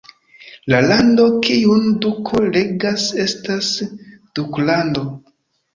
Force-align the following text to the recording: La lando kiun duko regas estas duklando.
La 0.73 0.79
lando 0.91 1.27
kiun 1.47 1.85
duko 2.07 2.41
regas 2.57 3.07
estas 3.29 3.71
duklando. 4.41 5.09